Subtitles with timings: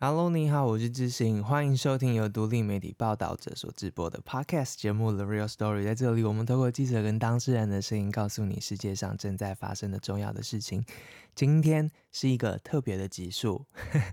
[0.00, 5.80] Hello，你好，我是知行，欢迎收听由独立媒体报道者所直播的 Podcast 节目《The Real Story》。
[5.84, 10.84] 在这里，我们透过记者跟当事人的声音，告诉你世界上正在发生的重要的事情。
[11.34, 13.66] 今天是一个特别的集数，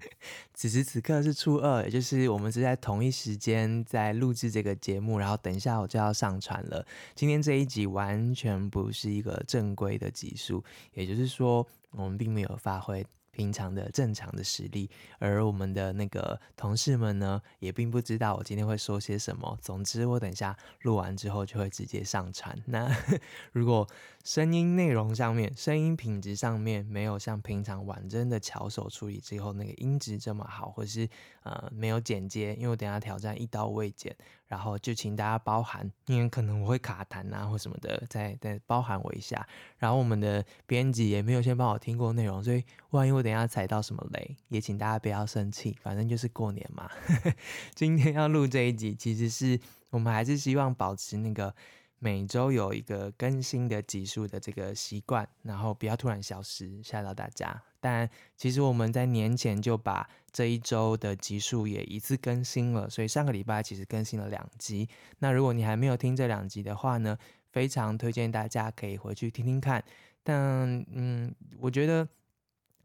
[0.55, 6.83] 此时此刻是初二，也就是我们是在同一时间在录制这个节目，然后等一下我就要上传了。
[7.13, 10.63] 今天这一集完全不是一个正规的集数，
[10.93, 13.05] 也就是说，我们并没有发挥。
[13.35, 14.89] 平常的正常的实力，
[15.19, 19.59] 而我们的那个同事们呢，也并不知道我今天会说些什么。
[19.61, 22.57] 总之，我等下录完之后就会直接上传。
[22.65, 22.89] 那
[23.51, 23.85] 如果
[24.25, 31.07] 声音内容上面、声音品质上面没有像平常婉真的巧手处理之后那个音质这么好，或是
[31.43, 34.13] 呃没有剪接，因为我等下挑战一刀未剪。
[34.47, 39.47] 然后就请大家包涵，因为可能我会卡痰啊或什么的，再再包涵我一下。
[39.77, 45.77] 然后我们的编辑也没有先帮我听过内容，所以万一我等下踩到什么雷，也请大家不要生气。
[45.81, 46.89] 反正就是过年嘛，
[47.75, 49.59] 今天要录这一集，其实是
[49.91, 51.53] 我们还是希望保持那个。
[51.99, 57.61] 每周有一个更新的集数的这个习惯，然后不要突然消失吓到大家。
[57.79, 64.89] 但其实我们在年前就把这一周的集数也一次更新了，所以上个礼拜其实更新了两集。
[65.19, 67.17] 那如果你还没有听这两集的话呢，
[67.51, 69.83] 非常推荐大家可以回去听听看。
[70.23, 72.07] 但嗯，我觉得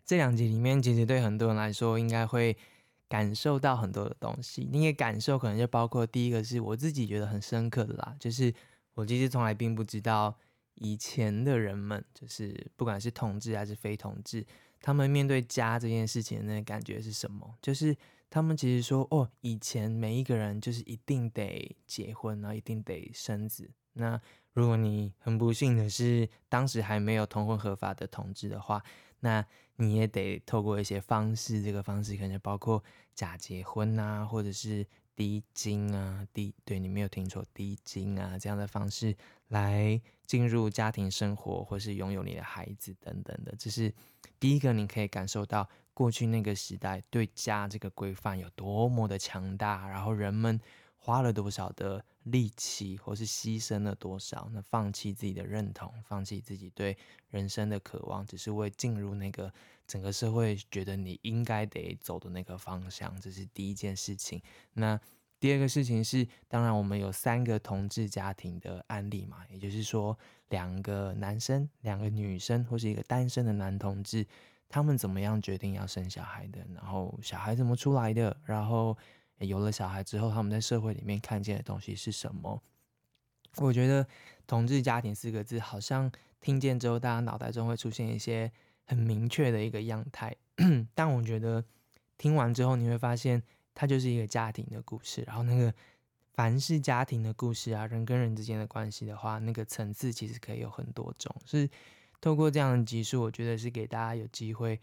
[0.05, 2.56] 这两集里面其实对很多人来说应该会
[3.08, 4.69] 感受到很多的东西。
[4.72, 8.55] 那个感受可能就包括第一个是我自己觉得很深刻的啦，就是。
[9.00, 10.36] 我其实从来并不知道
[10.74, 14.46] 以前的人们，就是不管是同志还是非同志，
[14.78, 17.56] 他们面对家这件事情的那个感觉是什么？
[17.62, 17.96] 就是
[18.28, 23.70] 他们其实说，哦，以前每一个人就是一定得结婚，然后一定得生子。
[23.94, 24.20] 那
[24.52, 28.82] 如果你很不幸的是当时还没有同婚合法的同志的话，
[29.20, 29.42] 那
[29.76, 34.86] 你也得透过一些方式，这个方式可能包括假结婚啊，或者是。
[35.20, 39.14] 低金啊，低对你没有听错，低金啊，这样的方式
[39.48, 43.92] 来进入家庭生活，或是拥有你的孩子等等的，这是
[44.38, 50.58] 第一个，你可以感受到过去那个时代对家这个规范有多么的强大，然后人们。
[51.03, 54.50] 花了多少的力气，或是牺牲了多少？
[54.53, 56.94] 那放弃自己的认同，放弃自己对
[57.31, 59.50] 人生的渴望，只是为进入那个
[59.87, 64.43] 整个社会觉得你应该得走的那个方向，这是第一件事情。
[64.75, 65.00] 那
[65.41, 70.17] 第二个事情是，当然我们有三个同志家庭的案例嘛，也就是说，
[70.50, 74.27] 两个男生、两个女生，或是一个单身的男同志，
[74.69, 76.61] 他们怎么样决定要生小孩的？
[76.75, 78.37] 然后小孩怎么出来的？
[78.44, 78.94] 然后。
[79.40, 82.62] 有了小孩之后，他们在社会里面看见的东西是什么？
[83.56, 84.06] 我觉得
[84.46, 88.52] “同志家庭”四个字，好像听见之后，大家脑袋中会出现一些
[88.86, 90.36] 很明确的一个样态。
[90.94, 91.64] 但我觉得
[92.16, 93.42] 听完之后，你会发现
[93.74, 95.24] 它就是一个家庭的故事。
[95.26, 95.74] 然后，那个
[96.34, 101.34] 凡是家庭的故事啊，人跟人之间的关系的话，那个层次其实可以有很多种。
[101.44, 101.68] 是
[102.20, 104.78] 透过这样的集数，我觉得是给大家有机会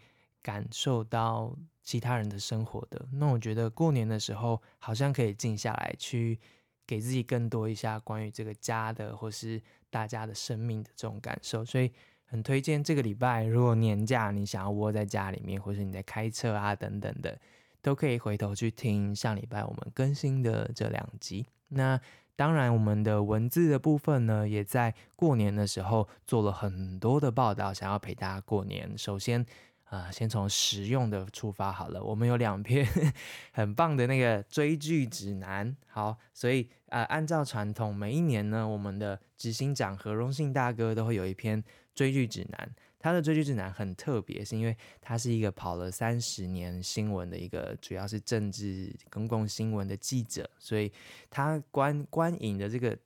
[0.48, 1.54] 感受到。
[1.88, 6.38] 其他人的生活的，那我觉得过年的时候好像可以静下来，去
[6.86, 9.58] 给自己更多一下关于这个家的，或是
[9.88, 11.90] 大家的生命的这种感受，所以
[12.26, 17.40] 很推荐这个礼拜，如果年假你想要窝在家里面，或是你在开车啊等等的，
[17.80, 21.46] 都可以回头去听上礼拜我们更新的这两集。
[21.68, 21.98] 那
[22.36, 28.92] 当然，我们的文字的部分呢，也在过年的时候做了很多的报道，想要陪大家过年。
[28.98, 29.46] 首先。
[29.90, 32.02] 啊，先从实用的出发好了。
[32.02, 32.86] 我们有两篇
[33.52, 35.74] 很棒的那个追剧指南。
[35.86, 41.62] 好，所以啊，按照传统，每一年呢，我们的执行长何荣信大哥都会有一篇
[41.94, 42.70] 追剧指南。
[42.98, 50.92] 他的追剧指南很特别，是因为他是一个跑了三十年新闻的一个，主要是政治公共新闻的记者，所以
[51.30, 52.98] 他观观影的这个。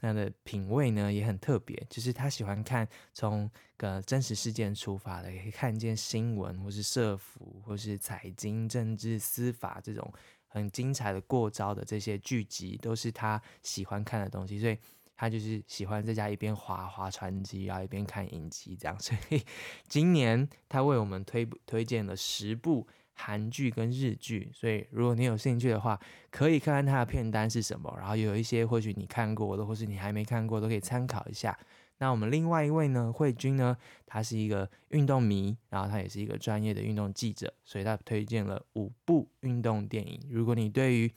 [0.00, 10.12] 他的品味呢也很特别，就是他喜欢看从个真实事件出发的，可以看见新闻或是社服或是财经、政治、司法这种
[10.46, 14.58] 很精彩的过招的这些剧集，都是他喜欢看的东西。
[14.58, 14.76] 所以
[15.16, 18.98] 他就是喜欢在家一边划划船机，然后一边看影集这样。
[18.98, 19.40] 所以
[19.86, 22.88] 今年他为我们推推荐了十部。
[23.14, 25.98] 韩剧跟日剧，所以如果你有兴趣的话，
[26.30, 31.58] 可以看看它的片单是什么，然后有一些或许你看过的，或是你还没看过，都可以参考一下。
[31.98, 33.76] 那我们另外一位呢，慧君呢，
[34.06, 40.20] 他是一个运动迷，然后他也是一个专业的运动记者，所以他推荐了五部运动电影。
[40.28, 41.12] 如果你对于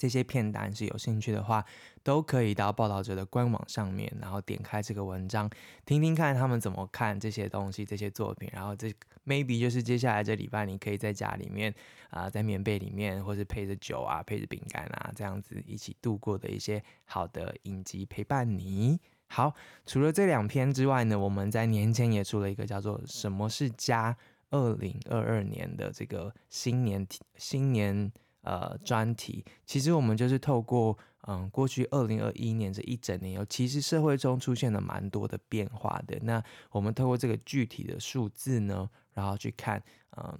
[0.00, 1.62] 这些片单是有兴趣的话，
[2.02, 5.50] 都可以到报道者的官网上面，然后点开这个文章，
[5.84, 8.48] 听听看他们怎么看这些东西、这些作品。
[8.50, 8.90] 然后这
[9.26, 11.74] maybe 就是接下来这礼拜，你可以在家里面
[12.08, 18.98] 啊，在棉被里面，或是配着酒啊、配着饼干啊，这样子一起度过的一些好的影集陪伴你。
[19.26, 19.54] 好，
[19.84, 24.12] 除了这两篇之外呢，我们在年前也出了一个叫做《什么是家》
[24.48, 27.06] 二零二二年的这个新年
[27.36, 28.10] 新年。
[28.42, 30.96] 呃，专题其实我们就是透过
[31.26, 36.18] 嗯，过去二零二一年这一整年，有其实社会中出现了蛮多的变化的。
[36.22, 39.82] 那我们透过这个具体的数字呢，然后去看，
[40.16, 40.34] 嗯，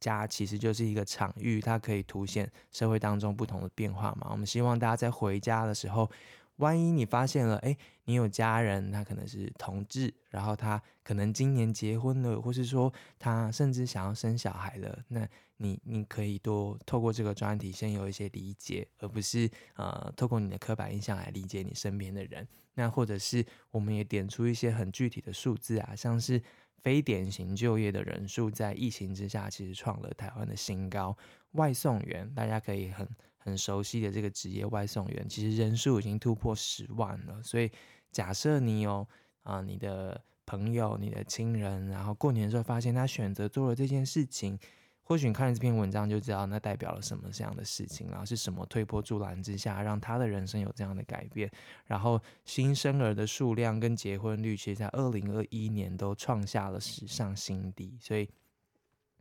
[0.00, 4.28] 家其实就是一个场域，它可以凸显社会当中不同的变化嘛。
[4.30, 6.10] 我们希望大家在回家的时候。
[6.56, 22.46] 万一你发现了，哎，你有家人，他可能是同志，然后他可能今年结婚了，或是说他甚至想要生小孩了，那你你可以多透过这个专题先有一些理解，而不是呃透过你的刻板印象来理解你身边的人。
[22.74, 26.40] 那或者是我们也点出一些很具体的数字啊，像是
[26.82, 31.16] 非典型就业的人数在疫情之下其实创了台湾的新高，
[31.52, 33.08] 外送员大家可以很。
[33.44, 37.42] 很熟悉的这个职业外送员，其实人数已经突破十万了。
[37.42, 37.70] 所以，
[38.10, 39.06] 假设你有
[39.42, 44.58] 啊，你的朋友、你的亲人，然后过年的时候发现他选择做了这件事情，
[45.02, 51.50] 或许你看了这篇文章就知道那代表了什么这样的事情，然后是什么推波助澜之下，让他的人生有这样的改变。
[51.84, 57.98] 然后，新生儿的数量跟结婚率，其实在二零二一年都创下了史上新低。
[58.00, 58.26] 所以，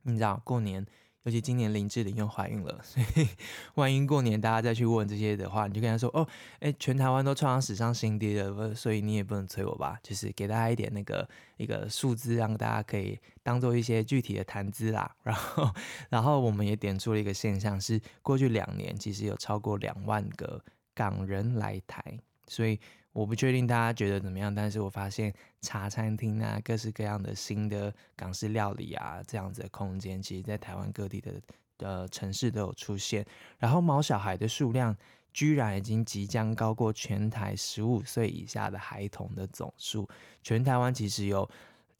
[0.03, 0.85] 你知道过年。
[1.23, 3.27] 尤其今年林志玲又怀孕了， 所以
[3.75, 6.27] 万一过年大家再去问这些的话，你就跟他说：“哦，
[6.59, 11.27] 哎，全台湾都创上史上新低了，所以你也不能催我吧？”就是给大家一点那个
[11.57, 15.15] 一个数字，让大家可以当做一些具体的谈资啦。
[15.23, 15.69] 然后，
[16.09, 22.79] 然后我们也点出了一个现象，是过去两年其实有超过两万个港人来台，所以。
[23.13, 31.31] 我不确定大家觉得怎么样，但是我发现茶餐厅啊，各式各样的新的港式料理啊，这样子的空间，其实在台湾各地的
[31.77, 33.25] 呃城市都有出现。
[33.57, 34.93] 然后毛小孩的数量
[35.31, 40.09] 居然已经即将高过全台十五岁以下的孩童的总数，
[40.41, 41.49] 全台湾其实有。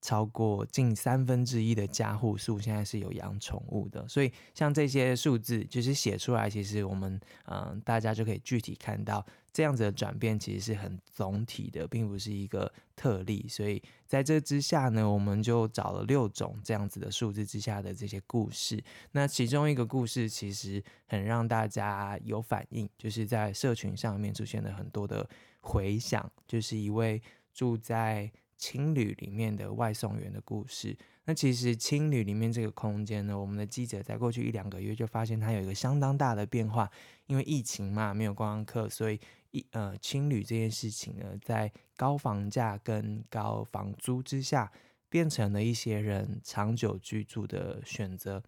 [0.04, 13.48] 超过近三分之一的家户数现在是有养宠物的，所以像这些数字就是写出来，其实我们嗯大家就可以具体看到这样子的转变其实是很总体的，并不是一个特例。
[13.48, 18.84] 所以在这之下呢，我们就找了六种这样子的数字之下的这些故事。
[19.14, 25.26] 那其中一个故事其实很让大家有反应，就是在社群上面出现了很多的
[25.62, 27.22] 回响，就是一位
[27.54, 28.30] 住在。
[28.64, 30.98] 青旅里面的外送员的故事。
[31.26, 36.90] 那其实青旅里面这个空间呢，我们的记者在过去一两个月就发现它有一个相当大的变化。
[37.26, 39.20] 因为疫情嘛，没有观光客，所以
[39.52, 44.72] 一呃青旅这件事情呢，在高房价跟高房租之下，
[45.10, 48.42] 变成了一些人长久居住的选择。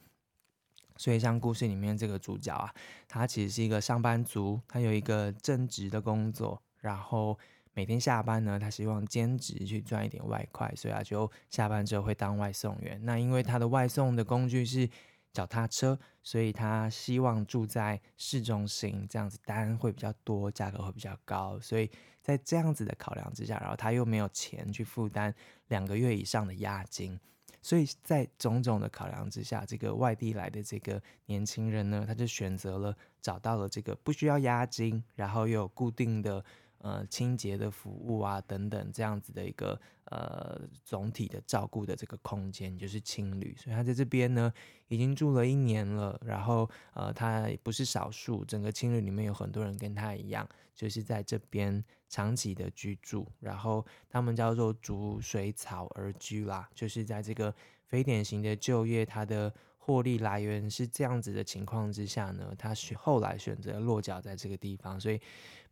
[0.95, 2.73] 所以像故事里面这个主角啊，
[3.05, 7.37] 他其实是一个上班族，他有一个正职的工作，然后。
[7.75, 12.97] 每天下班呢，他希望兼职去赚一点外快，所以他就下班之后会当外送员。
[13.03, 14.89] 那因为他的外送的工具是
[15.33, 21.59] 脚踏车，所以他希望住在市中心，这样子单会比较多，价格会比较高。
[21.59, 21.91] 所以
[22.21, 25.35] 在这样子的考量之下，然后他又没有钱去负担
[25.67, 27.19] 两个月以上的押金，
[27.61, 36.41] 所以在种种的考量之下，这个外地来的这个年轻人呢，他就选择了找到了这个不需要押金，然后又有固定的。
[36.85, 43.55] 呃，清洁的服务啊，等等，这样子的一个呃总体的照顾的这个空间，就是青旅。
[43.57, 44.53] 所以他在这边呢，
[44.87, 46.21] 已经住了一年了。
[46.23, 53.27] 然后呃，他不是少数，整个青旅里面有很多人跟他一样，就是在这边长期的居住。
[53.39, 57.51] 然后他们叫做逐水草而居啦，就是在这个
[57.87, 59.51] 非典型的就业，他的。
[59.87, 65.21] 获利来源是这样子的情况之下呢，他选后来选择落脚在这个地方，所以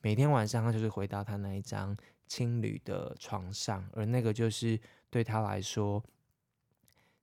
[0.03, 1.95] 每天晚上他就是回到他那一张
[2.27, 4.77] 青旅的床上，而那个就是
[5.10, 6.03] 对他来说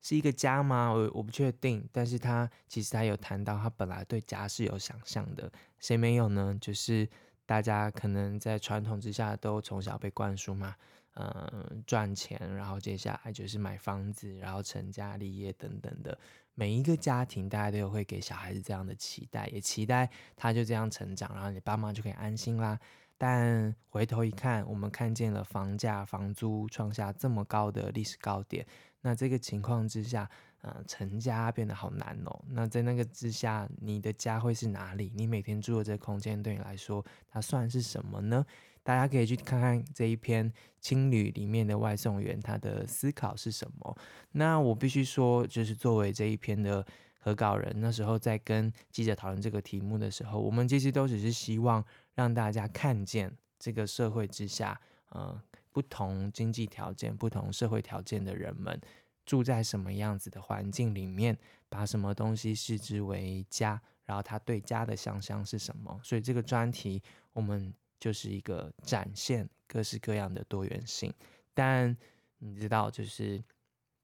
[0.01, 0.91] 是一个家吗？
[0.91, 6.57] 我我不确定，但是他其实他有谈到，他本来对家是有想象的，谁没有呢？
[6.59, 7.07] 就是
[7.45, 10.75] 大家可能在传统之下都从小被灌输嘛。
[11.15, 16.17] 嗯，赚钱，然后接下来就是买房子，然后成家立业等等的。
[16.55, 22.79] 每一个家庭，大家都有会给小孩子这样的期待，也期待他就这样成长，然后你爸妈就可以安心啦。
[23.19, 28.67] 但回头一看，我们看见了房价、房租创下这么高的历史高点，
[29.01, 30.31] 那这个情况之下，
[30.63, 32.45] 呃，成家变得好难哦。
[32.49, 35.13] 那在那个之下，你的家会是哪里？
[35.15, 38.45] 你每天住的这个空间对你来说，它算是什么呢？
[38.83, 43.97] 大家可以去看看这一篇青旅里面的外送员他的思考是什么。
[44.33, 46.85] 那我必须说，就是作为这一篇的
[47.19, 51.85] 合稿人，那时候在跟记者讨论这个题目的时候，我们其实都只是希望
[52.15, 58.81] 让大家看见这个社会之下，呃，不同经济条件、不同社会条件的人们。
[59.27, 66.01] 住在什么样子的环境里面，把什么东西视之为家，然后他对家的想象是什么？
[66.03, 67.01] 所以这个专题
[67.33, 71.15] 我们就是一个展现各式各样的多元性。
[71.55, 71.97] 但
[72.39, 73.41] 你知道，就是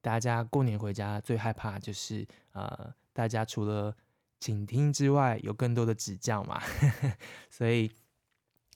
[0.01, 3.93] 大家过年回家最害怕就是呃，大家除了
[4.39, 6.63] 倾听之外，有更多的指教嘛。
[7.51, 7.91] 所以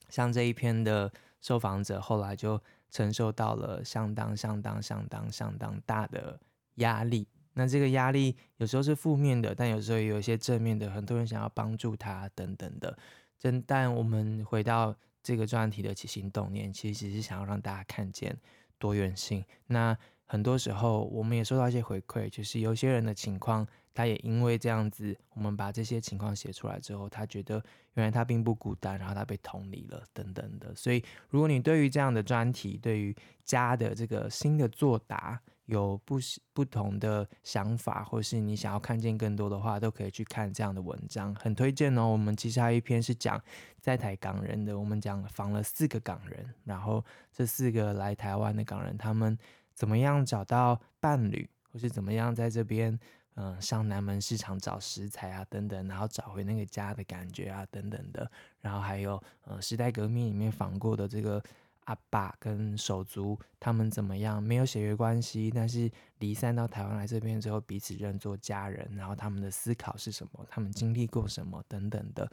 [0.08, 2.60] 像这一篇的受访者后来就。
[2.92, 6.40] 承受到了相当、相当、相当、相当大的
[6.78, 7.24] 压力。
[7.52, 10.90] 那这个压力有时候是负面的，但有时候也有一些正面的。
[10.90, 12.98] 很多人想要帮助他等等的。
[13.38, 18.36] 真，但我们回到这个专题的起心动念，其实只是想要让大家看见
[18.78, 19.44] 多元性。
[19.66, 19.96] 那
[20.30, 23.66] 很多时候，我们也收到一些回馈，就是有些人的情况。
[23.92, 27.60] 他也因为这样子，我们把这些情况写出来之后，他觉得
[27.94, 30.72] 原来他并不孤单，然后他被同理了，等等的。
[30.76, 36.18] 所以，如果你对于这样的专题，对于家的这个新的作答有不
[36.52, 42.06] 不同的想法，或是你想要看见更多的话，都可以去看这样的文章，很推荐哦。
[42.06, 43.42] 我们其实还有一篇是讲
[43.80, 49.36] 在台港人的，我们讲访了四个港人，然后这四个来台湾的港人，他们
[49.80, 53.00] 怎么样找到伴侣，或是怎么样在这边。
[53.36, 58.30] 嗯，上南门市场找食材啊，等等，然后找回那个家的感觉啊，等等的。
[58.60, 61.42] 然后还有，呃，时代革命里面访过的这个
[61.84, 64.42] 阿爸跟手足，他们怎么样？
[64.42, 68.86] 没有血缘关系，但是离散到台湾来这边之后，彼此认作家人。
[68.94, 70.44] 然后他们的思考是什么？
[70.50, 71.64] 他们经历过什么？
[71.66, 72.30] 等等的。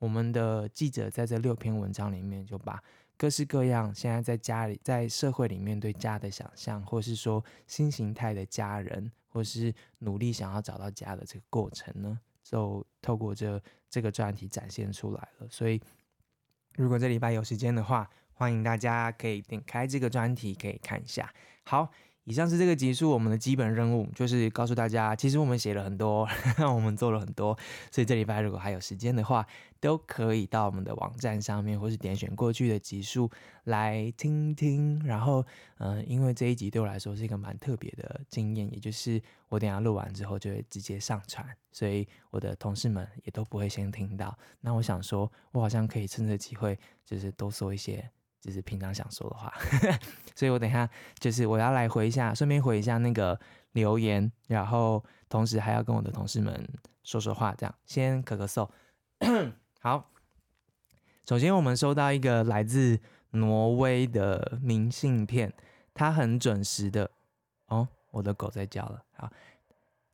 [0.00, 2.82] 我们的记者在这六篇文章里面，就把
[3.16, 9.12] 各式各样现在在家里、在社会里面对家的想象，或是说新形态的家人。
[9.32, 15.46] 或是努力想要找到家的这个过程呢，就透过这这个专题展现出来了。
[15.48, 15.80] 所以，
[16.74, 21.32] 如果这礼拜有时间的话，欢迎大家可以点开这个专题，可以看一下。
[21.62, 21.88] 好。
[22.30, 26.24] 以上是这个集数我们的基本任务，就是告诉大家，其实我们写了很多，
[26.72, 27.58] 我们做了很多，
[27.90, 29.44] 所以这礼拜如果还有时间的话，
[29.80, 33.28] 都可以到我们的网站上面，或是点选过去的集数
[33.64, 35.04] 来听听。
[35.04, 35.44] 然后，
[35.78, 44.38] 嗯，因为这一集对我来说是一个蛮特别的经验，也就是我等下录完之后就会直接上传，所以我的同事们也都不会先听到。
[44.60, 48.08] 那我想说，我好像可以趁这机会，就是多说一些。
[48.40, 49.52] 就是平常想说的话，
[50.34, 53.38] 所以我等一下就是我要来回一下，顺便回一下那个
[53.72, 56.68] 留言，然后同时还要跟我的同事们
[57.02, 58.68] 说说话，这样先咳咳嗽。
[59.80, 60.10] 好，
[61.28, 62.98] 首先我们收到一个来自
[63.32, 65.52] 挪威的明信片，
[65.92, 67.10] 它很准时的
[67.66, 69.02] 哦，我的狗在叫了。
[69.12, 69.30] 好，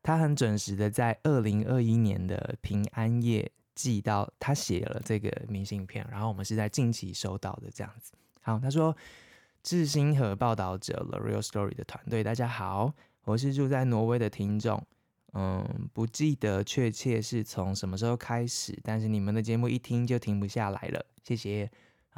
[0.03, 3.51] 它很准时的在二零二一年的平安夜。
[3.77, 8.11] 寄到他写了这个明信片，然后我们是在近期收到的这样子。
[8.41, 8.97] 好，他说
[9.61, 12.91] ：“智星和报道者 The Real Story 的团队，大家好，
[13.25, 14.83] 我是住在挪威的听众。
[15.33, 21.69] 嗯，不记得确切是从什么时候开始，但是你们的节目一听就停不下来了，谢谢。”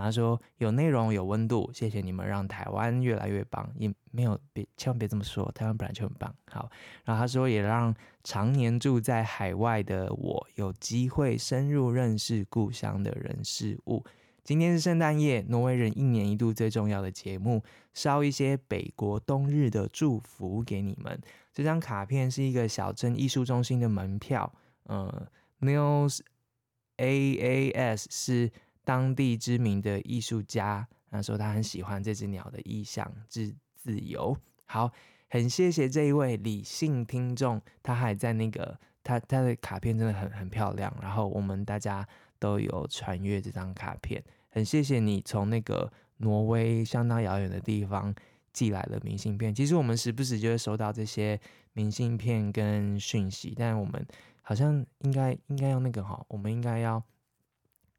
[0.02, 6.34] 他说有内容有温度，谢谢你们让台湾越来越棒，也没有别千万别这么说，台湾本来就很棒。
[6.50, 6.70] 好，
[7.04, 14.04] 然后他说也让常年住在海外的我有机会深入认识故乡的人事物。
[14.44, 17.62] 今天是圣诞夜，挪威人一年一度最重要的节目，
[17.94, 21.20] 烧一些北国冬日的祝福给你们。
[21.54, 24.52] 这张卡片是一个小镇艺术中心的门票，
[24.84, 25.28] 呃
[25.60, 26.22] ，Nils
[26.96, 28.52] A A S 是。
[28.90, 34.36] 当地知名的艺术家，他说他很喜欢这只鸟的意象之自由。
[34.66, 34.92] 好，
[35.30, 40.92] 很谢谢这一位理性听众，他还在那个他他的卡片真的很很漂亮。
[41.00, 42.04] 然后我们大家
[42.40, 48.12] 都有传阅这张卡片，很谢谢你从那个挪威相当遥远的地方
[48.52, 49.54] 寄来的明信片。
[49.54, 51.40] 其实我们时不时就会收到这些
[51.74, 54.04] 明信片跟讯息，但我们
[54.42, 57.04] 好像应该应该要那个哈，我们应该要。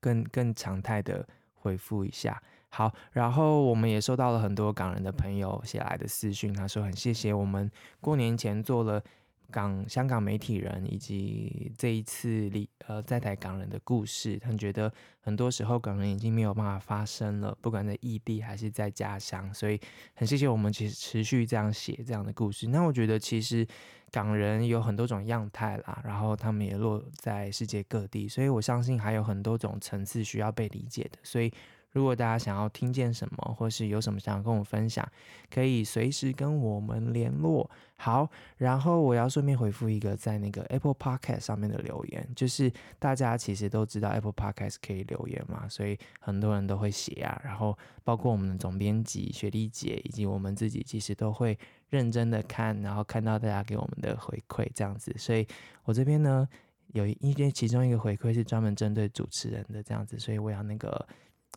[0.00, 9.02] 更更常态的回复一下，好，然后我们也收到了很多港人的朋友写来的私讯，他说很谢谢我们过年前做了
[9.50, 14.90] 港香港媒体人以及这一次里呃在台港人的故事，他们觉得
[15.20, 19.78] 很多时候港人已经没有办法发声了，不管在异地还是在家乡，所以
[20.14, 22.68] 很谢谢我们其实持续这样写这样的故事。
[22.68, 23.66] 那我觉得其实
[24.10, 31.52] 港人有很多种样态啦，然后他们也落在世界各地，所以我相信还有很多种层次需要被理解的，所以。
[31.92, 35.06] 如果大家想要听见什么，或是有什么想要跟我分享，
[35.50, 37.68] 可以随时跟我们联络。
[37.96, 47.38] 好，然后我要顺便回复一个在那个 Apple Podcast 上面的留言，就是大家其实都知道 Apple Podcast 可以留言嘛，所以很多人都会写啊。
[47.44, 51.58] 然后包括我们的总编辑雪莉姐以及我们自己，其实都会
[51.90, 55.12] 认真的看，然后看到大家给我们的回馈这样子。
[55.18, 55.46] 所以
[55.84, 56.48] 我这边呢，
[56.92, 61.06] 有一些其中一个回馈是专门针对主持人的这样子，所以我要那个。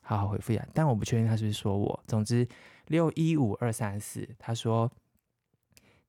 [0.04, 2.04] 好好回复一下，但我不确定他是不是说我。
[2.06, 2.48] 总之，
[2.88, 4.92] 六一五二三四，他说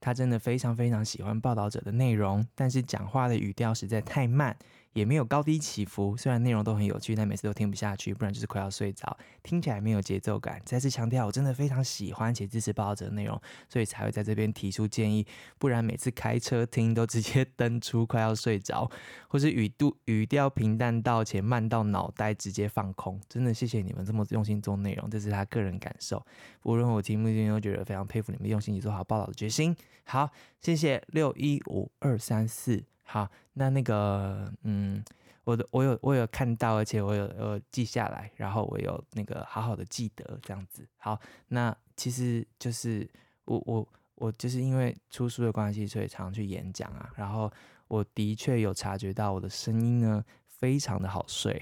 [0.01, 4.55] 他真的非常非常喜欢报道者的内容，但是讲话的语调实在太慢。
[4.95, 10.63] 也没有高低起伏，虽然内容都很有趣，但每次都听不下去，不然就是快要睡着，听起来没有节奏感。
[10.65, 15.27] 再次强调，我真的非常喜欢且支持报道者的内容，所以才会在这边提出建议，
[15.59, 18.91] 不然每次开车听都直接登出，快要睡着，
[19.29, 23.21] 或是语度语调平淡到且慢到脑袋直接放空。
[23.29, 26.25] 真的谢谢你们这么用心做内容，这是他个人感受。
[26.63, 29.77] 无论我听不听，都觉得非常佩服你们用心去做好报道的决心。
[30.05, 32.94] 好，谢谢六一五二三四。
[33.04, 35.04] 好，那那个，嗯，
[35.44, 40.87] 我的我有我有看到，而且我有有记下来，然后我有那个好好的记得这样子。
[40.96, 43.08] 好，那其实就是
[43.44, 47.11] 我我我就是因为出书的关系，所以常去演讲啊。
[47.14, 47.52] 然后
[47.88, 51.61] 我的确有察觉到我的声音呢非常的好睡。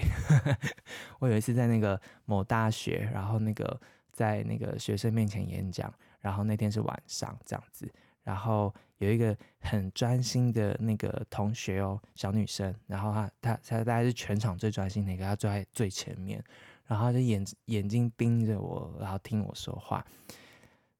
[1.18, 3.80] 我有一次在那个某大学，然后那个
[4.12, 7.92] 在那个学生面前演讲，然后那天是晚上这样子。
[8.22, 8.72] 然后
[9.02, 16.42] 有一个很专心的那个同学哦，小女生，然后她她她大概是全场最专心的一个，她坐在最前面，
[16.87, 20.06] 然后她就眼眼睛盯着我，然后听我说话，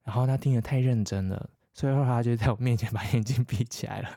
[0.03, 4.09] 然后她听得太认真了，所以后来她就在我面前 把眼睛闭起来了。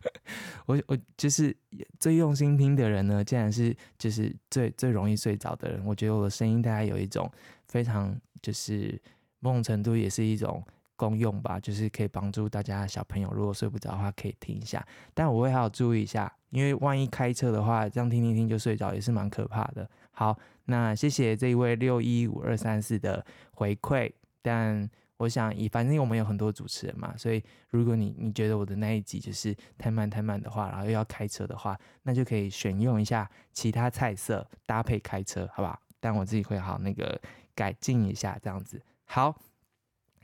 [0.66, 1.56] 我我就是
[2.00, 5.86] 最用心听的人呢，竟然是就是最最容易睡着的人。
[5.86, 7.32] 我觉得我的声音大概有一种
[7.68, 9.00] 非常就是
[9.40, 10.66] 某种程度也是一种。
[10.96, 14.86] 公用吧，就是可以帮助大家小朋友，如果睡不着的话，可以听一下。
[15.14, 19.90] 但我会好好注意一下，因为万一开车的话，这样听听听就睡着，也是蛮可怕的。
[20.12, 24.12] 好，那谢谢这一位六一五二三四的回馈。
[24.42, 35.80] 但我想，以反正我们有很多主持人嘛，所以如果你你觉得我的那一集就是太慢太慢的话，然后又要开车的话，那就可以选用一下其他菜色搭配开车，好不好？
[36.00, 37.20] 但我自己会好那个
[37.56, 39.36] 改进一下，这样子好。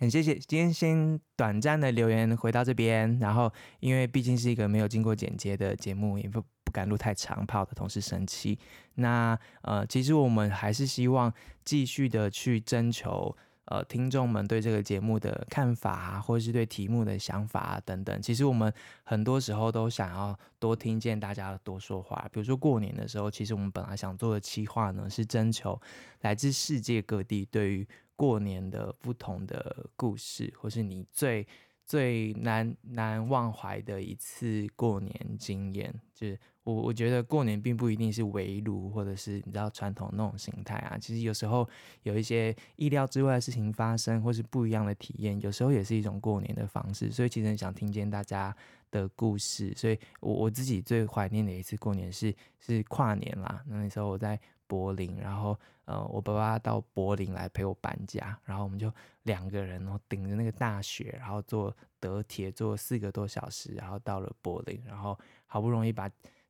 [0.02, 8.58] 很谢谢今天先短暂的留言回到这边，然后因为毕竟是一个没有经过剪接的节目，也不不敢录太长，怕我的同事生气。
[8.96, 11.32] 那呃，其实我们还是希望
[11.64, 13.38] 继续的去征求。
[13.66, 22.28] 呃，听众们对这个节目的看法啊，或者是对题目的想法啊等等，其实我们很多时候都想要多听见大家多说话。
[22.34, 25.80] 比如说过年的时候，其实我们本来想做的企划呢，是征求
[26.22, 27.88] 来自世界各地对于
[28.22, 31.48] 过年的不同的故事，或是你最。
[31.84, 40.98] 最难难忘怀的一次过年经验，就是我我觉得过年并不一定是围炉，或者是你知道传统那种形态啊。
[40.98, 41.68] 其实有时候
[42.04, 47.12] 有一些意料之外的事情发生，或是不一样的体验，有时候也是一种过年的方式。
[47.12, 48.56] 所以其实很想听见大家
[48.90, 49.74] 的故事。
[49.76, 53.62] 所以我我自己最怀念的一次过年是是跨年啦。
[53.68, 54.40] 那那时候我在。
[54.72, 55.60] 柏林，然后
[55.92, 58.90] 呃，我爸爸到柏林来陪我搬家，然后我们就
[59.24, 66.10] 两个人，然后顶着那个大雪，然后坐德铁坐四个多小时，然后到了柏林，然后好不容易把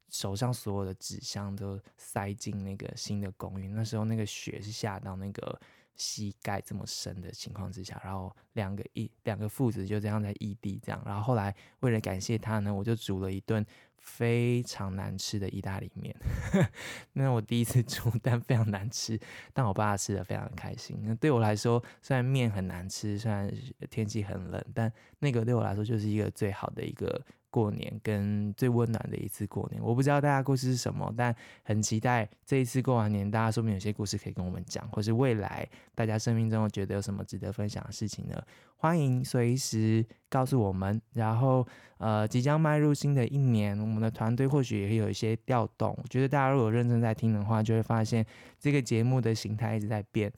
[0.10, 3.67] 手上所有的纸箱都塞进那个新的公寓。
[3.67, 5.60] 那时候那个雪是下到那个
[5.95, 13.65] 膝盖这么深的情况之下，然后两个一两个父子就这样在异地这样，然后后来为了感谢他呢，我就煮了一顿。
[14.04, 16.15] 非常难吃的意大利面，
[17.13, 19.19] 那我第一次煮，但非常难吃。
[19.54, 20.99] 但我爸吃的非常开心。
[21.04, 23.47] 那对我来说，虽然面很难吃，虽然
[23.91, 27.23] 天气很冷，但那个对我来说就是一个最好的一个。
[27.51, 38.41] 过年跟最温暖的一次过年，我不知道大家故事是什么，但很期待这一次过完年，大家说不定有些故事可以跟我们讲，或是未来大家生命中觉得有什么值得分享的事情呢？
[38.77, 40.99] 欢迎随时告诉我们。
[41.13, 45.93] 然后，呃，即将迈入新的一年，我们的团队或许也会有一些调动。
[46.01, 48.25] 我觉得大家如果认真在听的话，就会发现
[48.57, 50.31] 这个节目的形态一直在变。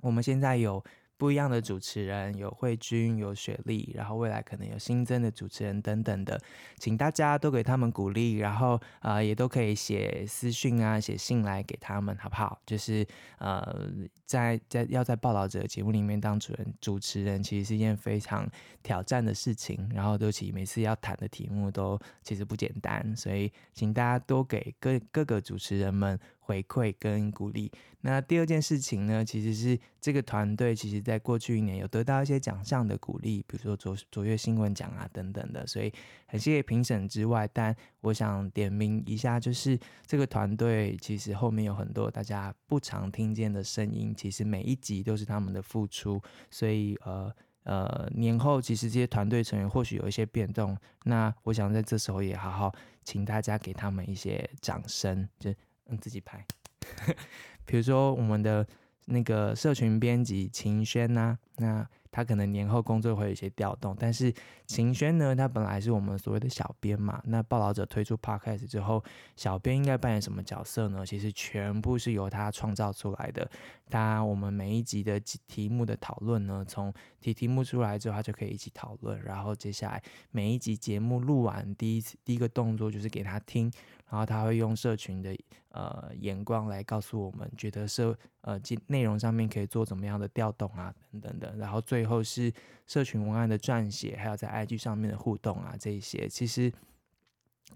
[0.00, 0.82] 我们现在有。
[1.20, 6.40] 不一样的主持人，有慧君，有雪莉，然后未来可能有新增的主持人等等的，
[6.78, 12.58] 请大家都给他们鼓励，然后啊，也都可以写私讯啊，写信来给他们，好不好？
[12.64, 13.06] 就是
[13.36, 13.86] 呃，
[14.24, 18.48] 在在要在报道者节目里面当主人主持人，其实是一件非常
[18.82, 26.18] 挑战的事情，然后尤其每次要谈的题目都其实不简单，所以请大家多给各各个主持人们。
[26.50, 27.70] 回馈跟鼓励。
[28.00, 35.92] 那第二件事情呢，其实是这个团队其实在过去一年有得到一些奖项的鼓励，比如说卓卓越新闻奖啊等等的，所以
[36.26, 47.32] 很谢谢评审之外，但我想点名一下，就是这个团队其实后面有很多大家不常听见的声音，其实每一集都是他们的付出，所以呃
[47.62, 55.54] 呃年后其实这些团队成员或许有一些变动，那我想在这时候也好好请大家给他们一些掌声，就。
[55.90, 56.44] 你自己拍，
[57.66, 58.66] 比如说我们的
[59.06, 61.86] 那个社群编辑秦轩呐，那。
[62.10, 64.32] 他可能年后工作会有一些调动，但是
[64.66, 67.20] 秦轩呢，他本来是我们所谓的小编嘛。
[67.24, 69.02] 那报道者推出 podcast 之后，
[69.36, 71.04] 小编应该扮演什么角色呢？
[71.06, 73.48] 其实全部是由他创造出来的。
[73.88, 75.18] 他我们每一集的
[75.48, 79.20] 题目的讨论呢，从提题目出来之后，他就可以一起讨论。
[79.22, 83.70] 然后接下来每一集节目录完，第一次第一个动作就是给他听，
[84.08, 85.36] 然后他会用社群的
[85.72, 91.56] 呃眼光来告诉我们，觉得社呃内容上面可以做怎么样的调动啊等等的。
[91.56, 92.50] 然后最最后是
[92.86, 96.72] 社群文案的撰写，还有在 IG 上面的互动啊，这一些其实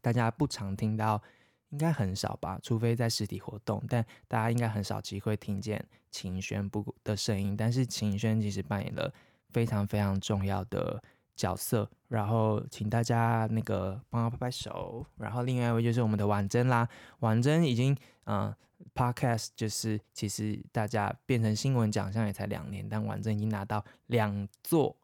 [0.01, 1.23] 大家不常听到，
[1.69, 7.55] 应该很少吧，除非在实体活动，但大家应该很少机会听见秦轩不的声音。
[7.55, 9.13] 但是秦轩其实扮演了
[9.51, 11.03] 非常非常重要的
[11.37, 15.05] 角色，然后请大家那个帮他拍拍手。
[15.19, 18.55] 然后另外一位就是我们的婉珍啦，婉珍已经嗯。
[18.95, 24.97] Podcast 就是其实大家变成新闻奖项也才两年，但婉珍已经拿到两座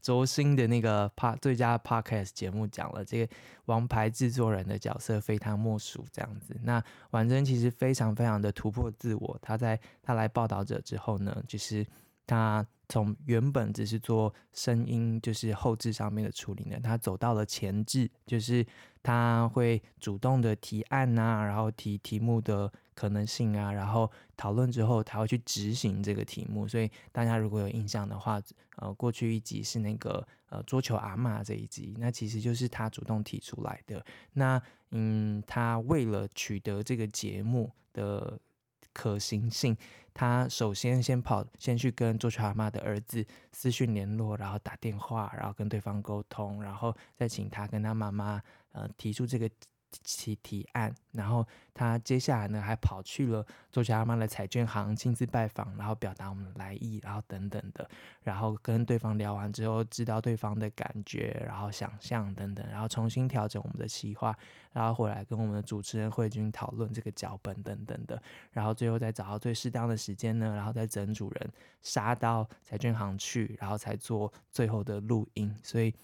[0.00, 3.04] 卓星的那个 Pod 最佳 Podcast 节目奖了。
[3.04, 3.32] 这个
[3.66, 6.56] 王牌制作人的角色非他莫属，这样子。
[6.62, 9.38] 那婉珍其实非常非常的突破自我。
[9.42, 11.86] 他在他来报道者之后呢，就是
[12.26, 18.66] 他从原本只是做声音，就是后置上面的处理呢，他走到了前置，就是
[19.02, 22.72] 他会主动的提案呐，然后提题目的。
[22.98, 26.66] 可能性啊，然后讨论之后，他会去执行这个题目。
[26.66, 28.42] 所以大家如果有印象的话，
[28.74, 34.04] 呃，过去一集是那个呃桌球阿妈这一集，那其实就是他主动提出来的。
[34.32, 38.36] 那嗯，他为了取得这个节目的
[38.92, 39.76] 可行性，
[40.12, 49.48] 他首先先跑，先去跟桌球阿妈的儿子私讯联络，然后打电话，然后跟对方沟通，然后再请他跟他妈妈呃提出这个。
[50.02, 57.88] 提提案，然后他接下来呢还跑去了作家阿妈的彩券行亲自拜访，然后表达我们的来意，然后等等的，
[58.22, 64.36] 然后跟对方聊完之后，知道对方的感觉，然后想象等等，然后重新调整我们的企划，
[64.72, 68.22] 然后回来跟我们的主持人慧君讨论这个脚本等等的，
[68.52, 75.94] 然后最后再找到最适当的时间呢，然后再整组人杀到彩券行去，然后才做最后的录音，所以。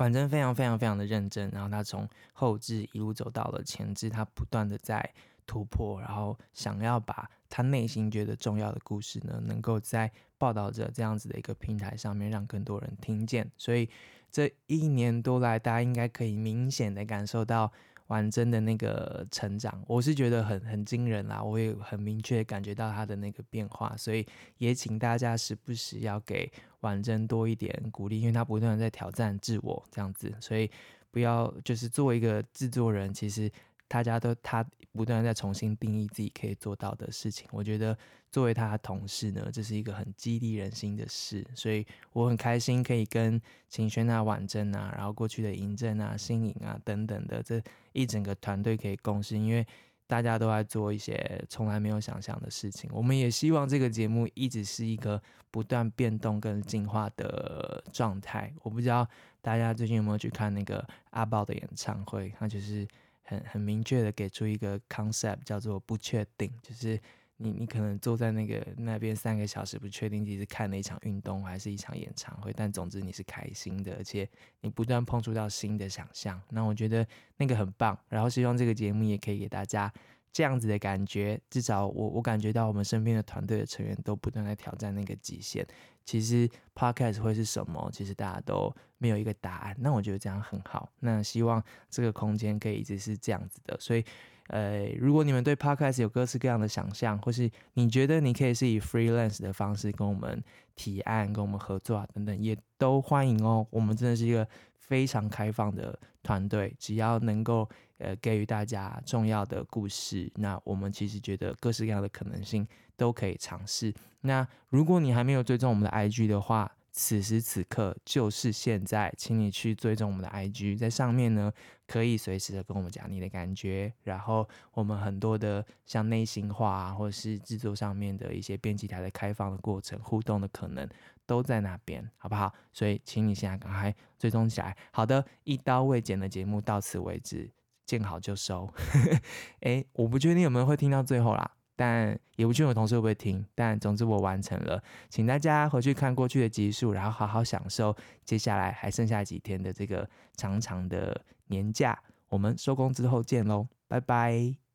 [0.00, 5.12] 反正非常非常非常的认真，然后他从后置一路走到了前置，他不断的在
[5.46, 13.46] 突破，然后想要把他内心觉得重要的故事呢，能够在报道者这样子的一个平台上面让更多人听见。
[13.58, 13.90] 所以
[14.30, 17.70] 这一年多来，大家应该可以明显的感受到。
[18.10, 24.24] 婉珍的那个成长，我是觉得很很惊人啦，我也很明确感觉到她的那个变化，所以
[24.58, 30.70] 也请大家时不时要给婉珍多一点鼓励，因为她不断在挑战自我这样子，所以
[31.10, 33.50] 不要就是作为一个制作人，其实。
[33.90, 37.96] 大家都他不断在重新定义自己可以做到的事情，我觉得
[38.30, 47.60] 作为他的同事呢，这是一个很激励人心的事，所以我很开心可以跟秦轩啊、婉珍啊，然后过去的尹正啊、新颖啊等等的这
[47.92, 49.66] 一整个团队可以共事，因为
[50.06, 52.88] 大家都在做一些从来没有想象的事情。
[52.92, 58.52] 我们也希望这个节目一直是一个不断变动跟进化的状态。
[58.62, 59.04] 我不知道
[59.40, 62.86] 大家最近有没有去看那个阿豹的演唱会，他就是。
[63.30, 67.00] 很很明确的给出一个 concept，叫做不确定，就是
[67.36, 74.28] 你你可能坐在那个那边三个小时，不确定你是看了一场运动还是一场演唱会，但总之你是开心的，而且
[74.60, 77.96] 你不断碰触到新的想象，那我觉得那个很棒。
[78.08, 79.92] 然后希望这个节目也可以给大家
[80.32, 85.66] 这样子的感觉，至少我我感觉到我们身边的团队的成员都不断在挑战那个极限，
[86.04, 87.90] 其实 podcast 会是什么？
[87.92, 89.76] 其实大家都没有一个答案。
[89.78, 90.88] 那我觉得这样很好。
[91.00, 93.76] 那希望这个空间可以一直是这样子的。
[93.80, 94.04] 所以，
[94.48, 100.42] 呃，如果你们对 podcast 有各式各样的想象，或是你觉得你可以是以 freelance 的方式跟我们
[100.76, 103.66] 提案、跟我们合作啊等等，也都欢迎哦。
[103.70, 104.46] 我们真的是一个
[104.90, 113.94] 非常开放的团队，只要能够呃给予大家重要的故事，那我们其实觉得各式各样的可能性都可以尝试。
[114.22, 121.52] 那如果你还没有追踪我们的 IG 的话，此时此刻就是现在，请你去追踪我们的 IG，在上面呢
[121.86, 130.86] 可以随时的跟我们讲你的感觉，然后我们很多的像内心话啊，或者是制作上面的一些编辑台的开放的过程、互动的可能
[131.30, 132.52] 都在那边，好不好？
[132.72, 134.76] 所以请你现在赶快追踪起来。
[134.90, 137.48] 好的，一刀未剪的节目到此为止，
[137.86, 138.68] 见好就收。
[139.62, 141.48] 哎，我不确定有没有会听到最后啦。
[141.76, 151.96] 但也不确定我同事会不会听，但总之我完成了，请大家回去看过去的集数，然后好好享受接下来还剩下几天的这个长长的年假。
[152.28, 154.69] 我们收工之后见喽，拜拜。